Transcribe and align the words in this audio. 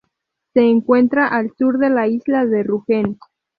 Se 0.55 0.61
encuentra 0.63 1.27
al 1.27 1.53
sur 1.55 1.77
de 1.77 1.91
la 1.91 2.07
isla 2.07 2.43
de 2.47 2.63
Rügen. 2.63 3.19